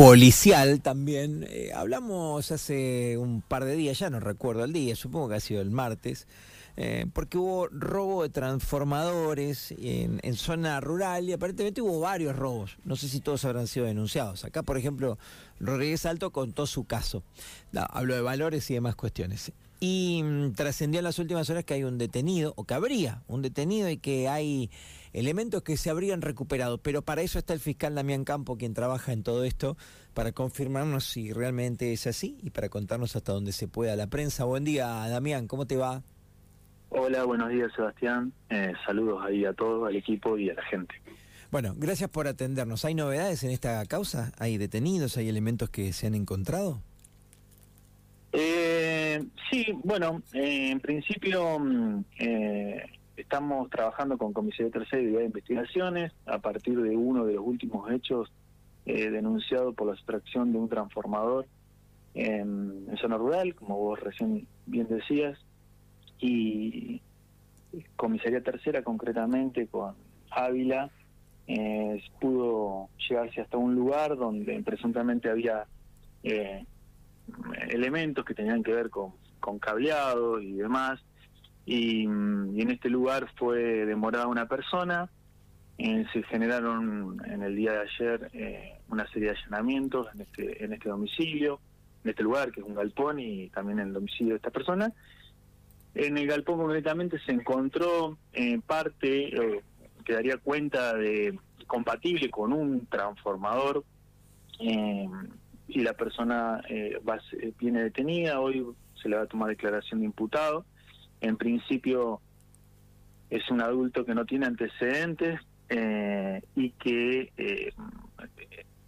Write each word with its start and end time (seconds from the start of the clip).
policial 0.00 0.80
también. 0.80 1.46
Eh, 1.50 1.72
hablamos 1.74 2.50
hace 2.52 3.18
un 3.18 3.42
par 3.42 3.66
de 3.66 3.76
días, 3.76 3.98
ya 3.98 4.08
no 4.08 4.18
recuerdo 4.18 4.64
el 4.64 4.72
día, 4.72 4.96
supongo 4.96 5.28
que 5.28 5.34
ha 5.34 5.40
sido 5.40 5.60
el 5.60 5.70
martes, 5.70 6.26
eh, 6.78 7.04
porque 7.12 7.36
hubo 7.36 7.68
robo 7.68 8.22
de 8.22 8.30
transformadores 8.30 9.74
en, 9.76 10.34
zona 10.36 10.80
rural 10.80 11.28
y 11.28 11.34
aparentemente 11.34 11.82
hubo 11.82 12.00
varios 12.00 12.34
robos. 12.34 12.78
No 12.82 12.96
sé 12.96 13.08
si 13.08 13.20
todos 13.20 13.44
habrán 13.44 13.66
sido 13.66 13.84
denunciados. 13.84 14.46
Acá, 14.46 14.62
por 14.62 14.78
ejemplo, 14.78 15.18
Rodríguez 15.58 16.06
Alto 16.06 16.30
contó 16.30 16.66
su 16.66 16.84
caso. 16.84 17.22
habló 17.74 18.14
de 18.14 18.22
valores 18.22 18.70
y 18.70 18.74
demás 18.74 18.96
cuestiones. 18.96 19.52
Y 19.80 20.22
mm, 20.22 20.52
trascendió 20.52 21.00
en 21.00 21.04
las 21.04 21.18
últimas 21.18 21.48
horas 21.50 21.64
que 21.64 21.74
hay 21.74 21.84
un 21.84 21.98
detenido, 21.98 22.52
o 22.56 22.64
que 22.64 22.74
habría 22.74 23.22
un 23.26 23.42
detenido 23.42 23.88
y 23.88 23.96
que 23.96 24.28
hay 24.28 24.70
elementos 25.12 25.62
que 25.62 25.76
se 25.76 25.90
habrían 25.90 26.22
recuperado. 26.22 26.78
Pero 26.78 27.02
para 27.02 27.22
eso 27.22 27.38
está 27.38 27.54
el 27.54 27.60
fiscal 27.60 27.94
Damián 27.94 28.24
Campo, 28.24 28.56
quien 28.56 28.74
trabaja 28.74 29.12
en 29.12 29.22
todo 29.22 29.44
esto, 29.44 29.76
para 30.14 30.32
confirmarnos 30.32 31.04
si 31.04 31.32
realmente 31.32 31.92
es 31.92 32.06
así 32.06 32.38
y 32.42 32.50
para 32.50 32.68
contarnos 32.68 33.16
hasta 33.16 33.32
donde 33.32 33.52
se 33.52 33.68
pueda 33.68 33.96
la 33.96 34.06
prensa. 34.06 34.44
Buen 34.44 34.64
día, 34.64 34.86
Damián, 35.08 35.48
¿cómo 35.48 35.66
te 35.66 35.76
va? 35.76 36.02
Hola, 36.90 37.24
buenos 37.24 37.48
días 37.50 37.72
Sebastián. 37.74 38.32
Eh, 38.50 38.72
saludos 38.84 39.22
ahí 39.24 39.44
a 39.44 39.52
todos, 39.52 39.88
al 39.88 39.94
equipo 39.94 40.36
y 40.36 40.50
a 40.50 40.54
la 40.54 40.62
gente. 40.64 40.94
Bueno, 41.50 41.74
gracias 41.76 42.10
por 42.10 42.26
atendernos. 42.28 42.84
¿Hay 42.84 42.94
novedades 42.94 43.42
en 43.44 43.50
esta 43.50 43.84
causa? 43.86 44.32
¿Hay 44.38 44.58
detenidos? 44.58 45.16
¿Hay 45.16 45.28
elementos 45.28 45.70
que 45.70 45.92
se 45.92 46.06
han 46.06 46.14
encontrado? 46.14 46.82
Eh, 49.10 49.26
sí, 49.50 49.66
bueno, 49.82 50.22
eh, 50.32 50.70
en 50.70 50.80
principio 50.80 51.58
mm, 51.58 52.04
estamos 53.16 53.70
trabajando 53.70 54.16
con 54.16 54.32
Comisaría 54.32 54.70
Tercera 54.70 55.02
de 55.02 55.24
Investigaciones. 55.24 56.12
A 56.26 56.38
partir 56.38 56.80
de 56.80 56.96
uno 56.96 57.24
de 57.24 57.34
los 57.34 57.46
últimos 57.46 57.90
hechos 57.90 58.32
denunciado 58.84 59.72
por 59.72 59.86
la 59.86 59.94
extracción 59.94 60.52
de 60.52 60.58
un 60.58 60.68
transformador 60.68 61.46
en 62.14 62.88
zona 63.00 63.16
rural, 63.16 63.54
como 63.54 63.76
vos 63.76 64.00
recién 64.00 64.46
bien 64.66 64.88
decías. 64.88 65.38
Y 66.18 67.00
Comisaría 67.96 68.42
Tercera 68.42 68.82
concretamente 68.82 69.66
con 69.68 69.94
Ávila 70.30 70.90
eh, 71.46 72.00
pudo 72.20 72.88
llegarse 73.08 73.40
hasta 73.40 73.56
un 73.56 73.74
lugar 73.74 74.16
donde 74.16 74.62
presuntamente 74.62 75.28
había 75.28 75.66
eh, 76.22 76.64
elementos 77.68 78.24
que 78.24 78.34
tenían 78.34 78.62
que 78.62 78.72
ver 78.72 78.90
con, 78.90 79.12
con 79.40 79.58
cableado 79.58 80.40
y 80.40 80.52
demás. 80.52 81.00
Y, 81.66 82.04
en 82.04 82.70
este 82.70 82.88
lugar 82.88 83.28
fue 83.36 83.86
demorada 83.86 84.26
una 84.26 84.46
persona. 84.46 85.10
Eh, 85.78 86.04
se 86.12 86.22
generaron 86.24 87.22
en 87.24 87.42
el 87.42 87.56
día 87.56 87.72
de 87.72 87.78
ayer 87.80 88.78
una 88.88 89.06
serie 89.08 89.30
de 89.30 89.38
allanamientos 89.38 90.08
en 90.14 90.20
este 90.22 90.64
en 90.64 90.72
este 90.74 90.90
domicilio 90.90 91.58
en 92.04 92.10
este 92.10 92.22
lugar 92.22 92.50
que 92.50 92.60
es 92.60 92.66
un 92.66 92.74
galpón 92.74 93.18
y 93.18 93.48
también 93.50 93.78
en 93.80 93.88
el 93.88 93.94
domicilio 93.94 94.34
de 94.34 94.36
esta 94.36 94.50
persona. 94.50 94.92
En 95.94 96.16
el 96.16 96.26
galpón 96.26 96.58
concretamente 96.58 97.18
se 97.26 97.32
encontró 97.32 98.16
eh, 98.32 98.60
parte 98.64 99.34
eh, 99.34 99.62
que 100.04 100.12
daría 100.12 100.36
cuenta 100.38 100.94
de 100.94 101.38
compatible 101.66 102.30
con 102.30 102.52
un 102.52 102.86
transformador 102.86 103.84
eh, 104.60 105.08
y 105.72 105.80
la 105.80 105.94
persona 105.94 106.62
va, 107.08 107.18
viene 107.58 107.82
detenida, 107.84 108.40
hoy 108.40 108.66
se 109.00 109.08
le 109.08 109.16
va 109.16 109.22
a 109.22 109.26
tomar 109.26 109.48
declaración 109.48 110.00
de 110.00 110.06
imputado. 110.06 110.64
En 111.20 111.36
principio 111.36 112.20
es 113.28 113.48
un 113.50 113.60
adulto 113.60 114.04
que 114.04 114.14
no 114.14 114.24
tiene 114.24 114.46
antecedentes 114.46 115.40
y 116.56 116.70
que 116.70 117.72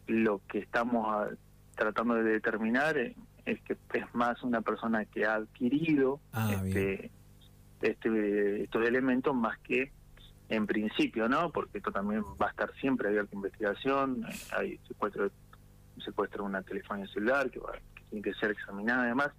lo 0.07 0.41
que 0.49 0.59
estamos 0.59 1.29
tratando 1.77 2.15
de 2.15 2.25
determinar 2.25 2.97
es 2.99 3.61
que 3.63 3.77
es 3.95 4.15
más 4.15 4.43
una 4.43 4.61
persona 4.61 5.05
que 5.05 5.25
ha 5.25 5.35
adquirido 5.35 6.21
ah, 6.33 6.53
este, 6.53 7.11
este, 7.81 8.65
estos 8.65 8.87
elementos 8.87 9.35
más 9.35 9.59
que 9.61 9.91
en 10.48 10.67
principio, 10.67 11.29
¿no? 11.29 11.51
Porque 11.51 11.79
esto 11.79 11.91
también 11.91 12.23
va 12.41 12.48
a 12.48 12.51
estar 12.51 12.73
siempre 12.75 13.09
abierto 13.09 13.31
a 13.33 13.37
investigación, 13.37 14.25
eh, 14.29 14.35
hay 14.57 14.79
secuestro, 14.87 15.31
secuestro 15.31 15.52
de 15.97 16.42
una 16.42 16.63
telefonía 16.63 17.07
celular 17.08 17.51
que, 17.51 17.61
tiene 18.11 18.23
que 18.23 18.35
ser 18.35 18.51
examinada 18.51 19.05
además, 19.05 19.30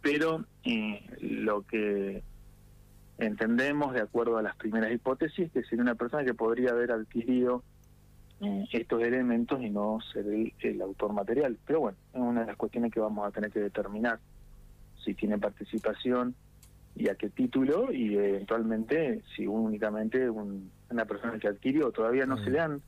pero 0.00 0.44
eh, 0.64 1.04
lo 1.20 1.62
que 1.62 2.22
entendemos, 3.18 3.94
de 3.94 4.00
acuerdo 4.00 4.38
a 4.38 4.42
las 4.42 4.56
primeras 4.56 4.92
hipótesis, 4.92 5.50
que 5.50 5.62
sería 5.64 5.82
una 5.82 5.94
persona 5.94 6.24
que 6.24 6.34
podría 6.34 6.70
haber 6.70 6.92
adquirido 6.92 7.62
eh, 8.40 8.66
estos 8.72 9.02
elementos 9.02 9.62
y 9.62 9.70
no 9.70 9.98
ser 10.12 10.26
el, 10.26 10.82
autor 10.82 11.12
material. 11.12 11.56
Pero 11.66 11.80
bueno, 11.80 11.98
es 12.12 12.20
una 12.20 12.40
de 12.40 12.46
las 12.46 12.56
cuestiones 12.56 12.92
que 12.92 13.00
vamos 13.00 13.26
a 13.26 13.30
tener 13.30 13.50
que 13.50 13.60
determinar 13.60 14.18
si 15.04 15.14
tiene 15.14 15.38
participación 15.38 16.34
y 16.96 17.08
a 17.08 17.14
qué 17.14 17.30
título 17.30 17.92
y 17.92 18.16
eventualmente 18.16 19.22
si 19.34 19.46
únicamente 19.46 20.30
una 20.30 21.04
persona 21.04 21.38
que 21.38 21.48
adquirió 21.48 21.90
todavía 21.90 22.24
no 22.24 22.38
se 22.38 22.50
le 22.50 22.60
han 22.60 22.82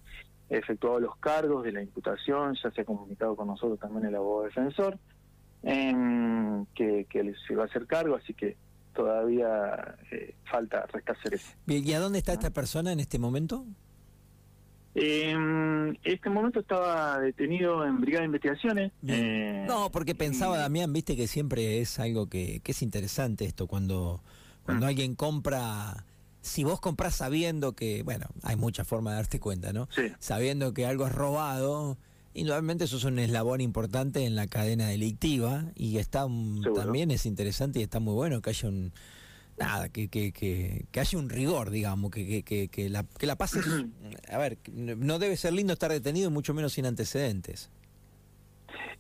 efectuado 0.48 1.00
los 1.00 1.16
cargos 1.16 1.64
de 1.64 1.72
la 1.72 1.82
imputación, 1.82 2.56
ya 2.62 2.70
se 2.70 2.80
ha 2.80 2.84
comunicado 2.84 3.36
con 3.36 3.48
nosotros 3.48 3.78
también 3.78 4.06
el 4.06 4.14
abogado 4.14 4.44
defensor, 4.44 4.98
que, 5.62 7.06
que 7.08 7.34
se 7.46 7.54
va 7.56 7.64
a 7.64 7.66
hacer 7.66 7.86
cargo, 7.86 8.14
así 8.16 8.34
que 8.34 8.56
todavía 8.94 9.96
eh, 10.10 10.34
falta 10.50 10.86
resta 10.86 11.12
hacer 11.12 11.34
eso. 11.34 11.52
¿y 11.66 11.92
a 11.92 12.00
dónde 12.00 12.18
está 12.18 12.32
esta 12.32 12.50
persona 12.50 12.92
en 12.92 13.00
este 13.00 13.18
momento? 13.18 13.64
En 14.98 15.98
este 16.04 16.30
momento 16.30 16.60
estaba 16.60 17.20
detenido 17.20 17.84
en 17.84 18.00
Brigada 18.00 18.22
de 18.22 18.26
Investigaciones. 18.26 18.92
Eh, 19.06 19.66
no, 19.68 19.92
porque 19.92 20.14
pensaba, 20.14 20.56
Damián, 20.56 20.90
viste 20.94 21.16
que 21.16 21.26
siempre 21.26 21.80
es 21.82 21.98
algo 21.98 22.30
que, 22.30 22.62
es 22.64 22.82
interesante 22.82 23.44
esto, 23.44 23.66
cuando, 23.66 24.22
cuando 24.64 24.86
mm. 24.86 24.88
alguien 24.88 25.14
compra, 25.14 26.06
si 26.46 26.62
vos 26.64 26.80
compras 26.80 27.16
sabiendo 27.16 27.72
que, 27.74 28.02
bueno, 28.04 28.26
hay 28.42 28.56
muchas 28.56 28.86
formas 28.86 29.14
de 29.14 29.16
darte 29.16 29.40
cuenta, 29.40 29.72
¿no? 29.72 29.88
Sabiendo 30.20 30.72
que 30.72 30.86
algo 30.86 31.06
es 31.06 31.12
robado, 31.12 31.98
indudablemente 32.34 32.84
eso 32.84 32.98
es 32.98 33.04
un 33.04 33.18
eslabón 33.18 33.60
importante 33.60 34.24
en 34.24 34.36
la 34.36 34.46
cadena 34.46 34.88
delictiva 34.88 35.64
y 35.74 35.98
está 35.98 36.26
también 36.74 37.10
es 37.10 37.26
interesante 37.26 37.80
y 37.80 37.82
está 37.82 37.98
muy 37.98 38.14
bueno 38.14 38.40
que 38.40 38.50
haya 38.50 38.68
un 38.68 38.92
nada, 39.58 39.88
que, 39.88 40.08
que, 40.08 40.32
que, 40.32 40.86
que, 40.92 41.00
haya 41.00 41.18
un 41.18 41.30
rigor, 41.30 41.70
digamos, 41.70 42.10
que, 42.10 42.44
que, 42.44 42.68
que, 42.68 42.88
la, 42.90 43.04
que 43.18 43.26
la 43.26 43.36
paz 43.36 43.56
a 44.30 44.38
ver, 44.38 44.58
no 44.72 45.18
debe 45.18 45.36
ser 45.36 45.52
lindo 45.52 45.72
estar 45.72 45.90
detenido, 45.90 46.30
mucho 46.30 46.54
menos 46.54 46.74
sin 46.74 46.86
antecedentes. 46.86 47.70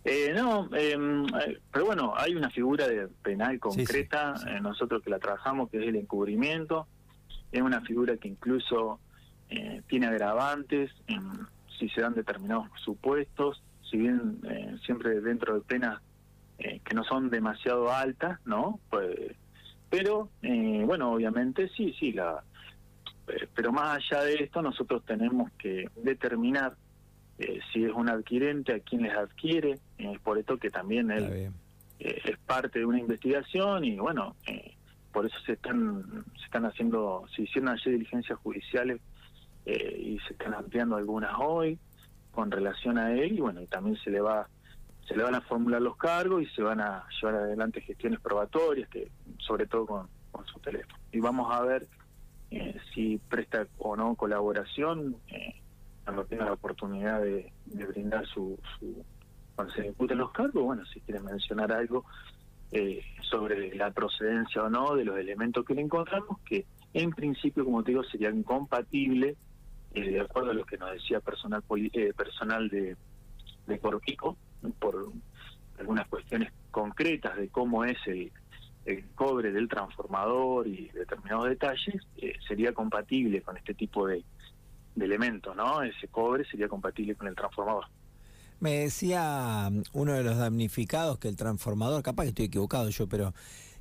Eh, 0.04 0.32
no, 0.34 0.68
em, 0.74 1.26
eh, 1.26 1.58
pero 1.72 1.84
bueno, 1.84 2.14
hay 2.16 2.34
una 2.34 2.50
figura 2.50 2.88
de 2.88 3.08
penal 3.22 3.58
concreta, 3.58 4.34
eh, 4.48 4.60
nosotros 4.60 5.02
que 5.02 5.10
la 5.10 5.18
trabajamos, 5.18 5.68
que 5.68 5.78
es 5.78 5.88
el 5.88 5.96
encubrimiento, 5.96 6.86
es 7.52 7.62
una 7.62 7.80
figura 7.82 8.16
que 8.16 8.28
incluso 8.28 9.00
eh, 9.50 9.82
tiene 9.88 10.06
agravantes 10.06 10.90
si 11.78 11.88
se 11.90 12.00
dan 12.00 12.14
determinados 12.14 12.68
supuestos, 12.82 13.62
si 13.90 13.98
bien 13.98 14.40
siempre 14.84 15.20
dentro 15.20 15.54
de 15.54 15.60
penas 15.60 16.00
que 16.58 16.94
no 16.94 17.04
son 17.04 17.28
demasiado 17.28 17.92
altas, 17.92 18.40
¿no? 18.46 18.80
Pues 18.88 19.36
pero, 19.88 20.30
eh, 20.42 20.82
bueno, 20.84 21.12
obviamente 21.12 21.68
sí, 21.76 21.94
sí, 21.98 22.12
la, 22.12 22.42
eh, 23.28 23.46
pero 23.54 23.72
más 23.72 23.96
allá 23.96 24.24
de 24.24 24.34
esto, 24.34 24.62
nosotros 24.62 25.04
tenemos 25.04 25.50
que 25.52 25.88
determinar 25.96 26.76
eh, 27.38 27.60
si 27.72 27.84
es 27.84 27.92
un 27.92 28.08
adquirente, 28.08 28.74
a 28.74 28.80
quién 28.80 29.02
les 29.02 29.14
adquiere, 29.14 29.78
por 30.22 30.38
esto 30.38 30.56
que 30.58 30.70
también 30.70 31.10
él 31.10 31.52
es 31.98 32.38
parte 32.46 32.80
de 32.80 32.84
una 32.84 32.98
investigación 32.98 33.84
y 33.84 33.98
bueno, 33.98 34.36
por 35.16 35.24
eso 35.24 35.38
se 35.46 35.54
están, 35.54 36.26
se 36.36 36.44
están 36.44 36.66
haciendo, 36.66 37.24
se 37.34 37.40
hicieron 37.40 37.70
ayer 37.70 37.94
diligencias 37.94 38.38
judiciales 38.40 39.00
y 39.64 40.18
se 40.26 40.34
están 40.34 40.52
ampliando 40.52 40.94
algunas 40.94 41.32
hoy 41.38 41.78
con 42.32 42.50
relación 42.50 42.98
a 42.98 43.14
él 43.14 43.32
y 43.32 43.40
bueno, 43.40 43.62
y 43.62 43.66
también 43.66 43.96
se 44.04 44.10
le 44.10 44.20
va 44.20 44.46
se 45.08 45.16
le 45.16 45.22
van 45.22 45.34
a 45.34 45.40
formular 45.40 45.80
los 45.80 45.96
cargos 45.96 46.42
y 46.42 46.46
se 46.48 46.60
van 46.60 46.82
a 46.82 47.06
llevar 47.18 47.36
adelante 47.36 47.80
gestiones 47.80 48.20
probatorias, 48.20 48.90
que 48.90 49.10
sobre 49.38 49.66
todo 49.66 49.86
con, 49.86 50.08
su 50.52 50.60
teléfono. 50.60 50.98
Y 51.10 51.20
vamos 51.20 51.50
a 51.50 51.62
ver 51.62 51.88
eh, 52.50 52.76
si 52.92 53.16
presta 53.16 53.66
o 53.78 53.96
no 53.96 54.16
colaboración 54.16 55.16
eh, 55.28 55.62
cuando 56.04 56.26
tenga 56.26 56.44
la 56.44 56.52
oportunidad 56.52 57.22
de, 57.22 57.50
brindar 57.64 58.26
su, 58.26 58.58
cuando 59.54 59.72
se 59.72 59.86
imputen 59.86 60.18
los 60.18 60.30
cargos, 60.32 60.62
bueno, 60.62 60.84
si 60.92 61.00
quiere 61.00 61.20
mencionar 61.20 61.72
algo 61.72 62.04
eh, 62.72 63.02
sobre 63.22 63.74
la 63.74 63.90
procedencia 63.90 64.62
o 64.62 64.70
no 64.70 64.94
de 64.94 65.04
los 65.04 65.18
elementos 65.18 65.64
que 65.64 65.74
le 65.74 65.82
encontramos, 65.82 66.38
que 66.44 66.66
en 66.94 67.10
principio, 67.10 67.64
como 67.64 67.82
te 67.82 67.92
digo, 67.92 68.04
serían 68.04 68.42
compatibles, 68.42 69.36
de 69.92 70.20
acuerdo 70.20 70.50
a 70.50 70.54
lo 70.54 70.66
que 70.66 70.76
nos 70.76 70.92
decía 70.92 71.20
personal 71.20 71.62
personal 72.14 72.68
de, 72.68 72.96
de 73.66 73.78
Corpico, 73.78 74.36
por 74.78 75.10
algunas 75.78 76.06
cuestiones 76.08 76.52
concretas 76.70 77.36
de 77.36 77.48
cómo 77.48 77.84
es 77.84 77.98
el, 78.06 78.32
cobre 79.14 79.50
del 79.50 79.68
transformador 79.68 80.66
y 80.68 80.88
determinados 80.90 81.48
detalles, 81.48 82.06
eh, 82.18 82.34
sería 82.46 82.72
compatible 82.72 83.42
con 83.42 83.56
este 83.56 83.74
tipo 83.74 84.06
de, 84.06 84.24
elementos, 84.98 85.54
¿no? 85.54 85.82
Ese 85.82 86.08
cobre 86.08 86.44
sería 86.46 86.68
compatible 86.68 87.14
con 87.16 87.26
el 87.26 87.34
transformador. 87.34 87.84
Me 88.60 88.78
decía 88.80 89.68
mm, 89.70 89.82
uno 89.92 90.12
de 90.12 90.22
los 90.24 90.36
damnificados 90.36 91.18
que 91.18 91.28
el 91.28 91.36
transformador, 91.36 92.02
capaz 92.02 92.24
que 92.24 92.28
estoy 92.30 92.44
equivocado 92.46 92.88
yo, 92.88 93.06
pero 93.08 93.34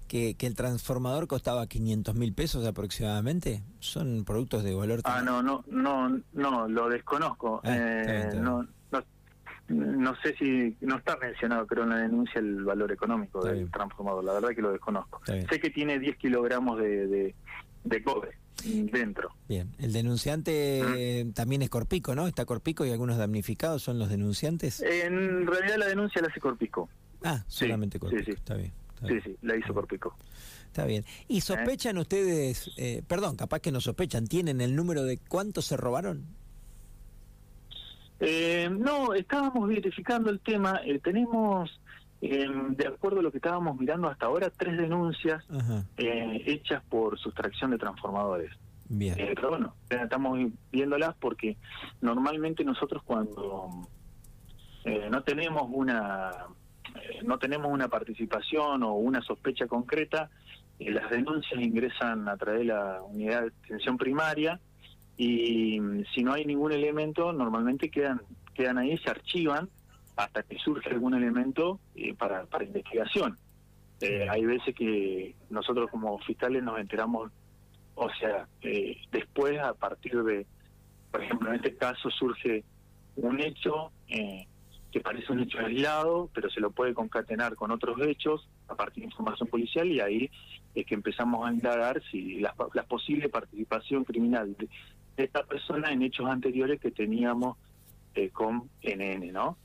que, 0.07 0.35
que 0.35 0.47
el 0.47 0.55
transformador 0.55 1.27
costaba 1.27 1.67
500 1.67 2.15
mil 2.15 2.33
pesos 2.33 2.65
aproximadamente. 2.65 3.63
¿Son 3.79 4.23
productos 4.25 4.63
de 4.63 4.75
valor? 4.75 5.01
Ah, 5.03 5.21
no, 5.23 5.41
no, 5.41 5.63
no, 5.67 6.21
no, 6.33 6.67
lo 6.67 6.89
desconozco. 6.89 7.61
Ah, 7.63 7.75
está 7.75 8.11
bien, 8.11 8.21
está 8.21 8.31
bien. 8.31 8.43
no, 8.43 8.67
no, 8.91 9.03
no 9.67 10.15
sé 10.21 10.35
si, 10.37 10.77
no 10.81 10.97
está 10.97 11.17
mencionado 11.17 11.65
creo 11.65 11.83
en 11.83 11.89
la 11.89 11.97
denuncia 11.97 12.39
el 12.39 12.63
valor 12.63 12.91
económico 12.91 13.39
Está 13.39 13.49
del 13.49 13.59
bien. 13.61 13.71
transformador, 13.71 14.23
la 14.23 14.33
verdad 14.33 14.49
que 14.49 14.61
lo 14.61 14.71
desconozco. 14.71 15.21
Sé 15.25 15.59
que 15.59 15.69
tiene 15.71 15.97
10 15.99 16.17
kilogramos 16.17 16.77
de, 16.77 17.07
de, 17.07 17.35
de 17.83 18.03
cobre 18.03 18.37
dentro. 18.63 19.29
Bien, 19.47 19.69
el 19.79 19.93
denunciante 19.93 21.19
eh, 21.21 21.25
también 21.33 21.61
es 21.61 21.69
Corpico, 21.69 22.15
¿no? 22.15 22.27
Está 22.27 22.45
Corpico 22.45 22.85
y 22.85 22.91
algunos 22.91 23.17
damnificados 23.17 23.83
son 23.83 23.99
los 23.99 24.09
denunciantes. 24.09 24.81
En 24.81 25.45
realidad 25.45 25.77
la 25.77 25.87
denuncia 25.87 26.21
la 26.21 26.27
hace 26.29 26.39
Corpico. 26.39 26.89
Ah, 27.23 27.43
sí, 27.47 27.65
solamente 27.65 27.99
Corpico. 27.99 28.23
sí, 28.23 28.31
sí. 28.31 28.37
Está 28.37 28.55
bien. 28.55 28.71
Está 28.95 29.07
Sí, 29.07 29.13
bien. 29.13 29.23
sí, 29.25 29.35
la 29.41 29.57
hizo 29.57 29.73
Corpico. 29.73 30.15
Está 30.67 30.85
bien. 30.85 31.05
¿Y 31.27 31.41
sospechan 31.41 31.97
ustedes, 31.97 32.69
eh, 32.77 33.01
perdón, 33.07 33.35
capaz 33.37 33.59
que 33.61 33.71
no 33.71 33.79
sospechan, 33.81 34.27
tienen 34.27 34.59
el 34.61 34.75
número 34.75 35.03
de 35.03 35.17
cuántos 35.17 35.65
se 35.65 35.77
robaron? 35.77 36.25
Eh, 38.19 38.69
no, 38.71 39.13
estábamos 39.13 39.67
verificando 39.67 40.29
el 40.29 40.39
tema. 40.39 40.79
eh, 40.85 40.99
tenemos, 40.99 41.69
eh, 42.21 42.47
de 42.69 42.87
acuerdo 42.87 43.19
a 43.19 43.23
lo 43.23 43.31
que 43.31 43.37
estábamos 43.37 43.77
mirando 43.77 44.07
hasta 44.07 44.27
ahora, 44.27 44.49
tres 44.49 44.77
denuncias 44.77 45.43
eh, 45.97 46.43
hechas 46.45 46.83
por 46.89 47.19
sustracción 47.19 47.71
de 47.71 47.77
transformadores. 47.77 48.51
bien. 48.89 49.19
Eh, 49.19 49.33
pero 49.35 49.49
bueno, 49.49 49.75
estamos 49.89 50.39
viéndolas 50.71 51.15
porque 51.15 51.57
normalmente 52.01 52.63
nosotros 52.63 53.03
cuando 53.03 53.69
eh, 54.85 55.07
no 55.11 55.23
tenemos 55.23 55.63
una 55.71 56.31
eh, 56.95 57.21
no 57.23 57.37
tenemos 57.37 57.71
una 57.71 57.89
participación 57.89 58.83
o 58.83 58.93
una 58.93 59.21
sospecha 59.21 59.67
concreta, 59.67 60.29
las 60.79 61.09
denuncias 61.09 61.61
ingresan 61.61 62.27
a 62.27 62.37
través 62.37 62.61
de 62.61 62.65
la 62.65 63.01
unidad 63.01 63.41
de 63.41 63.47
atención 63.65 63.97
primaria 63.97 64.59
y 65.17 65.79
mm, 65.79 66.05
si 66.13 66.23
no 66.23 66.33
hay 66.33 66.45
ningún 66.45 66.71
elemento, 66.71 67.33
normalmente 67.33 67.89
quedan 67.89 68.21
quedan 68.53 68.77
ahí, 68.77 68.97
se 68.99 69.09
archivan 69.09 69.69
hasta 70.15 70.43
que 70.43 70.57
surge 70.57 70.89
algún 70.89 71.13
elemento 71.13 71.79
eh, 71.95 72.13
para, 72.13 72.45
para 72.45 72.63
investigación. 72.63 73.37
Eh, 74.01 74.27
hay 74.29 74.45
veces 74.45 74.75
que 74.75 75.35
nosotros 75.49 75.89
como 75.89 76.17
fiscales 76.19 76.63
nos 76.63 76.79
enteramos 76.79 77.31
o 77.97 78.09
sea, 78.19 78.45
eh, 78.61 78.97
después 79.09 79.57
a 79.57 79.73
partir 79.73 80.21
de, 80.21 80.45
por 81.11 81.23
ejemplo, 81.23 81.49
en 81.49 81.55
este 81.55 81.77
caso 81.77 82.09
surge 82.11 82.65
un 83.15 83.39
hecho 83.39 83.91
que 84.95 84.99
parece 84.99 85.31
un 85.31 85.41
hecho 85.41 85.59
aislado, 85.59 86.29
pero 86.33 86.49
se 86.49 86.59
lo 86.59 86.71
puede 86.71 86.93
concatenar 86.93 87.55
con 87.55 87.71
otros 87.71 87.97
hechos 88.05 88.49
a 88.67 88.75
partir 88.75 89.03
de 89.03 89.09
información 89.09 89.47
policial 89.47 89.87
y 89.87 90.01
ahí 90.01 90.29
es 90.73 90.85
que 90.85 90.93
empezamos 90.93 91.47
a 91.47 91.53
indagar 91.53 92.01
si 92.11 92.39
la, 92.39 92.53
la 92.73 92.83
posible 92.83 93.29
participación 93.29 94.03
criminal 94.03 94.55
de, 94.57 94.67
de 95.15 95.23
esta 95.23 95.43
persona 95.43 95.91
en 95.91 96.01
hechos 96.01 96.27
anteriores 96.27 96.79
que 96.79 96.91
teníamos 96.91 97.57
eh, 98.13 98.29
con 98.29 98.69
NN, 98.83 99.33
¿no? 99.33 99.57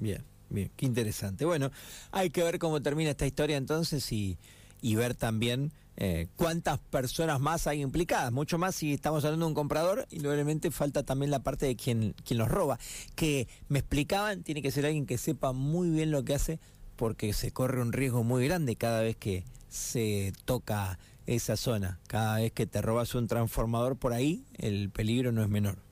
Bien, 0.00 0.24
bien, 0.48 0.70
qué 0.76 0.86
interesante. 0.86 1.44
Bueno, 1.44 1.70
hay 2.10 2.30
que 2.30 2.42
ver 2.42 2.58
cómo 2.58 2.82
termina 2.82 3.10
esta 3.10 3.26
historia 3.26 3.56
entonces 3.56 4.10
y, 4.10 4.38
y 4.80 4.96
ver 4.96 5.14
también 5.14 5.72
eh, 5.96 6.28
cuántas 6.36 6.78
personas 6.78 7.40
más 7.40 7.66
hay 7.66 7.82
implicadas. 7.82 8.32
Mucho 8.32 8.56
más 8.56 8.74
si 8.74 8.94
estamos 8.94 9.24
hablando 9.24 9.44
de 9.44 9.50
un 9.50 9.54
comprador, 9.54 10.06
indudablemente 10.10 10.70
falta 10.70 11.02
también 11.02 11.30
la 11.30 11.42
parte 11.42 11.66
de 11.66 11.76
quien, 11.76 12.14
quien 12.24 12.38
los 12.38 12.48
roba. 12.48 12.78
Que 13.14 13.46
me 13.68 13.80
explicaban, 13.80 14.42
tiene 14.42 14.62
que 14.62 14.70
ser 14.70 14.86
alguien 14.86 15.04
que 15.04 15.18
sepa 15.18 15.52
muy 15.52 15.90
bien 15.90 16.10
lo 16.10 16.24
que 16.24 16.34
hace 16.34 16.58
porque 16.96 17.32
se 17.34 17.50
corre 17.50 17.82
un 17.82 17.92
riesgo 17.92 18.24
muy 18.24 18.46
grande 18.46 18.76
cada 18.76 19.02
vez 19.02 19.16
que 19.16 19.44
se 19.68 20.32
toca 20.46 20.98
esa 21.26 21.56
zona. 21.56 22.00
Cada 22.06 22.36
vez 22.36 22.52
que 22.52 22.66
te 22.66 22.80
robas 22.80 23.14
un 23.14 23.26
transformador 23.26 23.96
por 23.96 24.14
ahí, 24.14 24.44
el 24.56 24.90
peligro 24.90 25.32
no 25.32 25.42
es 25.42 25.48
menor. 25.50 25.89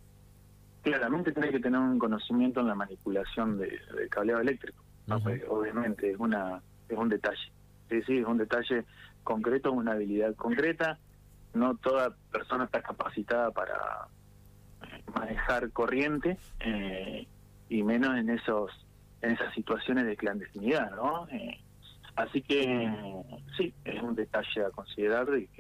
Claramente 0.88 1.32
tiene 1.32 1.50
que 1.50 1.61
tener 1.61 1.81
un 1.81 1.99
conocimiento 1.99 2.61
en 2.61 2.69
la 2.69 2.75
manipulación 2.75 3.58
de, 3.58 3.79
del 3.94 4.08
cableado 4.08 4.40
eléctrico. 4.40 4.82
Pues, 5.23 5.43
obviamente 5.49 6.11
es 6.11 6.19
una 6.19 6.61
es 6.88 6.96
un 6.96 7.08
detalle. 7.08 7.52
Sí, 7.88 8.02
sí, 8.02 8.19
es 8.19 8.26
un 8.26 8.38
detalle 8.38 8.85
concreto, 9.23 9.73
una 9.73 9.93
habilidad 9.93 10.35
concreta. 10.35 10.99
No 11.55 11.76
toda 11.76 12.14
persona 12.31 12.64
está 12.64 12.82
capacitada 12.82 13.50
para 13.50 14.08
eh, 14.82 15.02
manejar 15.14 15.70
corriente 15.70 16.37
eh, 16.61 17.26
y 17.69 17.82
menos 17.82 18.17
en 18.17 18.31
esos 18.31 18.70
en 19.23 19.32
esas 19.32 19.52
situaciones 19.55 20.06
de 20.06 20.17
clandestinidad, 20.17 20.94
¿no? 20.94 21.26
Eh, 21.29 21.58
así 22.14 22.43
que 22.43 22.93
sí, 23.56 23.75
es 23.84 24.00
un 24.02 24.14
detalle 24.14 24.64
a 24.64 24.70
considerar 24.70 25.26
y 25.37 25.49